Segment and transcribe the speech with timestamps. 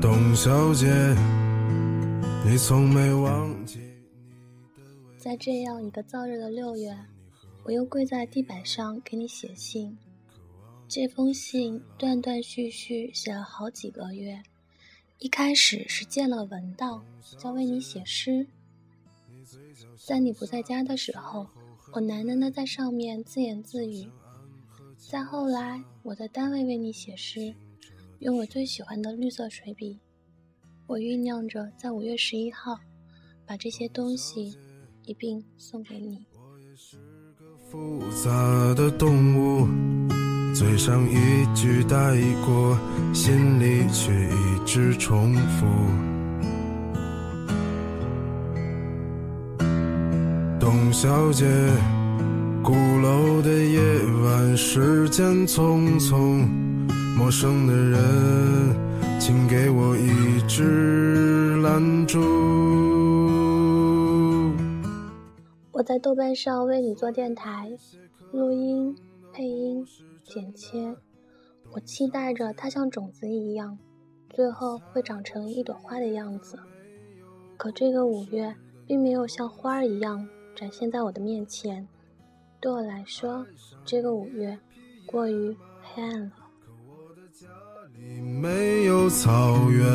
[0.00, 0.86] 董小姐，
[2.44, 5.18] 你从没忘记你的。
[5.18, 6.94] 在这样一个燥热的六月，
[7.64, 9.96] 我又跪在地板上给你写信。
[10.86, 14.42] 这封信断断续续写了好几个月。
[15.18, 17.02] 一开始是见了文道，
[17.38, 18.46] 叫为你写诗。
[20.06, 21.46] 在你不在家的时候，
[21.92, 24.06] 我喃喃的在上面自言自语。
[24.98, 27.54] 再后来，我在单位为你写诗，
[28.20, 29.98] 用我最喜欢的绿色水笔。
[30.86, 32.78] 我酝酿着在五月十一号，
[33.46, 34.56] 把这些东西
[35.04, 36.26] 一并送给你。
[36.32, 36.96] 我也是
[37.38, 39.68] 个复杂的动物。
[40.54, 42.16] 嘴上一句带
[42.46, 42.78] 过，
[43.12, 45.66] 心里却一直重复。
[50.58, 51.44] 董小姐，
[52.62, 53.80] 鼓楼的夜
[54.22, 56.48] 晚，时间匆匆，
[57.16, 62.20] 陌生的人，请给我一支蜡烛。
[65.72, 67.70] 我在豆瓣上为你做电台，
[68.32, 68.94] 录音、
[69.32, 69.82] 配音。
[70.24, 70.94] 剪切，
[71.72, 73.78] 我期待着它像种子一样，
[74.28, 76.58] 最后会长成一朵花的样子。
[77.56, 78.54] 可这个五月
[78.86, 81.88] 并没有像花儿一样展现在我的面前。
[82.60, 83.46] 对我来说，
[83.86, 84.58] 这个五月
[85.06, 86.32] 过于黑暗了。
[88.38, 89.86] 没有草原，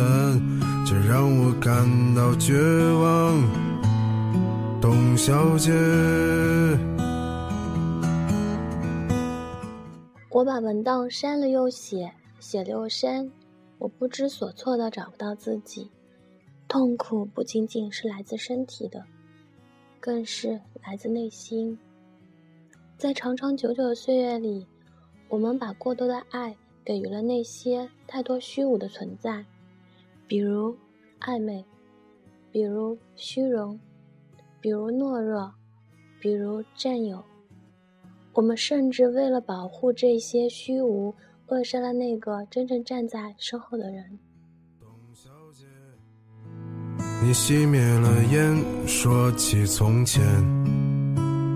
[0.83, 2.55] 这让我感到绝
[2.93, 3.39] 望。
[4.81, 5.71] 董小姐。
[10.31, 13.29] 我把文档删了又写，写了又删，
[13.77, 15.91] 我不知所措的找不到自己。
[16.67, 19.03] 痛苦不仅仅是来自身体的，
[19.99, 21.77] 更是来自内心。
[22.97, 24.65] 在长长久久的岁月里，
[25.29, 29.45] 我们把过多的爱给予了那些太多虚无的存在，
[30.27, 30.75] 比如
[31.19, 31.63] 暧昧，
[32.51, 33.79] 比如虚荣，
[34.59, 35.53] 比如懦弱，
[36.19, 37.23] 比如占有。
[38.33, 41.13] 我们甚至为了保护这些虚无，
[41.47, 44.19] 扼杀了那个真正站在身后的人。
[44.79, 45.65] 董小姐
[47.21, 50.23] 你熄灭了烟，说起从前。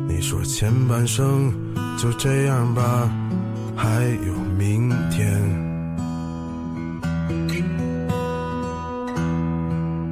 [0.08, 1.52] 你说前半生
[1.98, 3.10] 就这样吧，
[3.76, 5.42] 还有明天。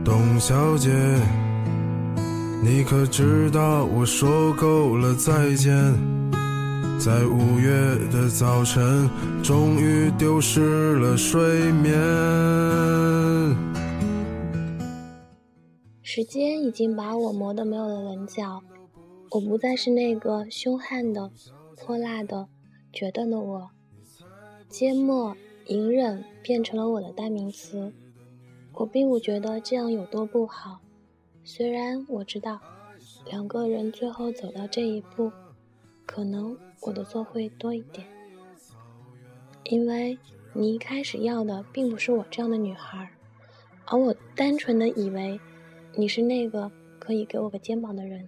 [0.03, 0.91] 董小姐，
[2.61, 5.73] 你可知道我说够了再见？
[6.99, 7.71] 在五月
[8.11, 9.09] 的早晨，
[9.41, 11.93] 终于丢失了睡眠。
[16.01, 18.61] 时间已经把我磨得没有了棱角，
[19.31, 21.31] 我不再是那个凶悍的、
[21.75, 22.47] 泼辣的、
[22.93, 23.69] 决断的我。
[24.69, 27.91] 缄默、隐忍变成了我的代名词。
[28.75, 30.79] 我并不觉得这样有多不好，
[31.43, 32.61] 虽然我知道，
[33.25, 35.31] 两个人最后走到这一步。
[36.05, 38.05] 可能我的错会多一点，
[39.63, 40.17] 因为
[40.51, 43.09] 你一开始要的并不是我这样的女孩，
[43.85, 45.39] 而我单纯的以为
[45.95, 48.27] 你是那个可以给我个肩膀的人。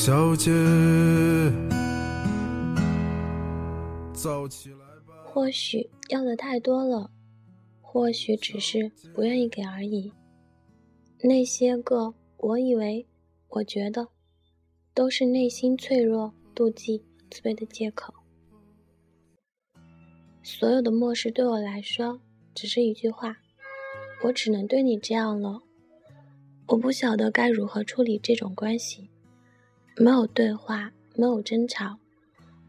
[0.00, 0.52] 小姐。
[5.24, 7.10] 或许要的太多了，
[7.82, 10.12] 或许只是不愿意给而已。
[11.20, 13.04] 那些个我以为、
[13.48, 14.06] 我觉得，
[14.94, 18.14] 都是内心脆弱、妒忌、自卑的借口。
[20.44, 22.20] 所有的漠视对我来说，
[22.54, 23.36] 只是一句话
[24.22, 25.60] ：“我只能对你这样了。”
[26.68, 29.10] 我不晓得该如何处理这种关系。
[30.00, 31.98] 没有对话，没有争吵，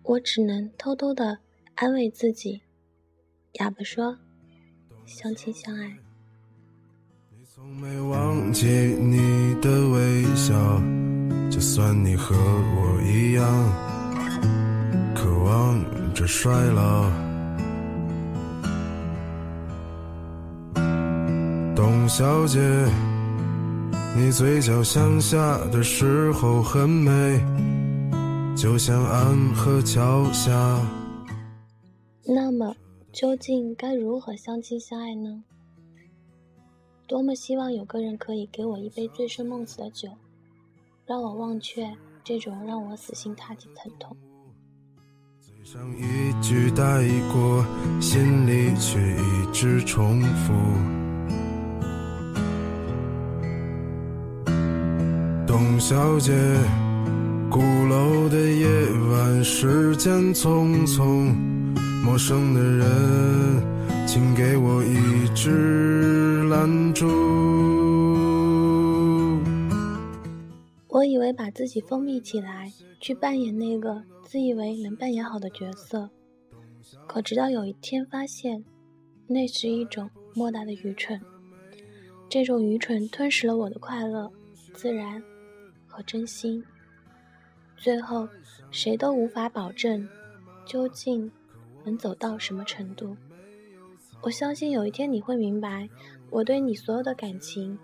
[0.01, 1.37] 我只能偷偷的
[1.75, 2.59] 安慰自己。
[3.59, 4.17] 哑巴说
[5.05, 5.95] ：“相亲相爱。”
[7.29, 10.81] 你从没忘记你的微笑，
[11.51, 13.45] 就算你和我一样，
[15.13, 17.11] 渴望着衰老。
[21.75, 22.59] 董小姐，
[24.15, 27.39] 你嘴角向下的时候很美，
[28.55, 30.51] 就像安河桥下。
[32.25, 32.75] 那么，
[33.13, 35.43] 究竟该如何相亲相爱呢？
[37.07, 40.09] 多么希望有个人可以给我一杯醉生梦死的酒，
[41.05, 41.89] 让我忘却
[42.23, 44.15] 这种让我死心塌地的疼痛。
[45.39, 46.83] 嘴上一句带
[47.31, 47.65] 过，
[48.01, 50.98] 心里却一直重复。
[55.59, 56.31] 董小姐，
[57.51, 58.65] 鼓楼的夜
[59.11, 61.35] 晚，时间匆匆，
[62.01, 67.05] 陌生的人，请给我一支蜡烛。
[70.87, 72.71] 我以为把自己封闭起来，
[73.01, 76.09] 去扮演那个自以为能扮演好的角色，
[77.05, 78.63] 可直到有一天发现，
[79.27, 81.19] 那是一种莫大的愚蠢。
[82.29, 84.31] 这种愚蠢吞噬了我的快乐、
[84.73, 85.21] 自然
[85.99, 86.63] 和真心。
[87.75, 88.25] 最后，
[88.71, 90.07] 谁都无法保证
[90.65, 91.29] 究竟
[91.83, 93.17] 能走到什么程度。
[94.21, 95.89] 我相信有一天你会明白，
[96.29, 97.77] 我对你所有的感情，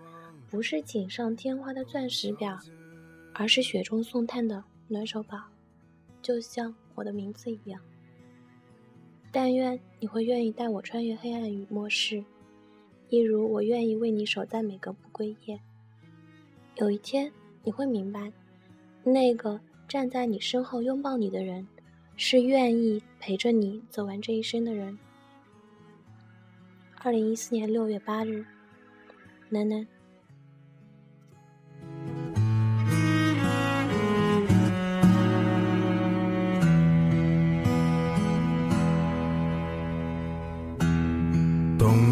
[0.48, 2.58] 不是锦上添花的钻石表。
[3.38, 5.36] 而是雪中送炭的暖手宝，
[6.22, 7.78] 就像我的名字一样。
[9.30, 12.24] 但愿你会愿意带我穿越黑暗与末世，
[13.10, 15.60] 一如我愿意为你守在每个不归夜。
[16.76, 17.30] 有一天
[17.66, 18.30] 你会明白，
[19.02, 21.66] 那个站在你身后拥抱你的人，
[22.16, 24.96] 是愿意陪着你走完这一生的人。
[27.02, 28.44] 二零一四年六月八日，
[29.48, 29.84] 楠楠。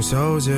[0.00, 0.52] 小姐，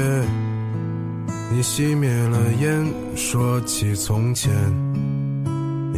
[1.53, 2.85] 你熄灭了烟，
[3.17, 4.86] 说起从前。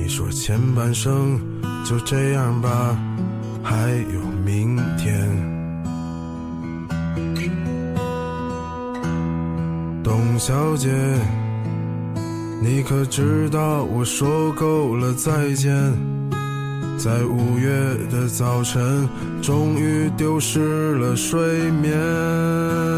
[0.09, 1.39] 说前半生
[1.85, 2.99] 就这样吧，
[3.63, 5.29] 还有明天。
[10.03, 10.89] 董小姐，
[12.63, 15.73] 你可知道我说够了再见？
[16.97, 17.71] 在五月
[18.11, 19.09] 的早晨，
[19.43, 22.98] 终于丢失了睡眠。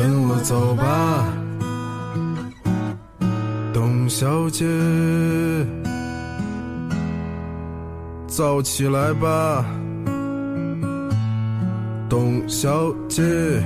[0.00, 1.26] 跟我走吧，
[3.74, 4.64] 董小姐，
[8.28, 9.64] 走起来吧，
[12.08, 13.60] 董小姐。